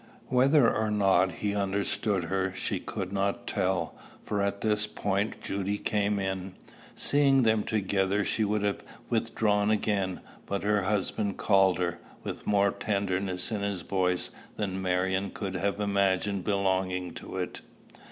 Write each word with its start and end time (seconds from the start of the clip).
Whether 0.29 0.75
or 0.75 0.89
not 0.89 1.31
he 1.31 1.53
understood 1.53 2.23
her 2.23 2.55
she 2.55 2.79
could 2.79 3.13
not 3.13 3.45
tell, 3.45 3.95
for 4.23 4.41
at 4.41 4.61
this 4.61 4.87
point 4.87 5.39
Judy 5.41 5.77
came 5.77 6.17
in. 6.17 6.55
Seeing 6.95 7.43
them 7.43 7.61
together 7.61 8.25
she 8.25 8.43
would 8.43 8.63
have 8.63 8.83
withdrawn 9.11 9.69
again; 9.69 10.21
but 10.47 10.63
her 10.63 10.81
husband 10.85 11.37
called 11.37 11.77
her, 11.77 11.99
with 12.23 12.47
more 12.47 12.71
tenderness 12.71 13.51
in 13.51 13.61
his 13.61 13.83
voice 13.83 14.31
than 14.55 14.81
Marion 14.81 15.29
could 15.29 15.53
have 15.53 15.79
imagined 15.79 16.43
belonging 16.43 17.13
to 17.13 17.37
it. 17.37 17.61